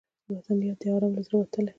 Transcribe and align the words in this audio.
د 0.25 0.29
وطن 0.35 0.57
یاد 0.67 0.77
دې 0.81 0.87
ارام 0.95 1.11
له 1.15 1.21
زړه 1.25 1.35
لوټلی 1.39 1.69